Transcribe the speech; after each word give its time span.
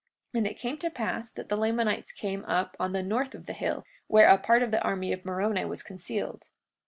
43:34 0.33 0.37
And 0.39 0.47
it 0.47 0.57
came 0.57 0.77
to 0.79 0.89
pass 0.89 1.29
that 1.29 1.49
the 1.49 1.55
Lamanites 1.55 2.11
came 2.11 2.43
up 2.45 2.75
on 2.79 2.91
the 2.93 3.03
north 3.03 3.35
of 3.35 3.45
the 3.45 3.53
hill, 3.53 3.83
where 4.07 4.29
a 4.29 4.39
part 4.39 4.63
of 4.63 4.71
the 4.71 4.81
army 4.81 5.13
of 5.13 5.23
Moroni 5.25 5.63
was 5.65 5.83
concealed. 5.83 6.41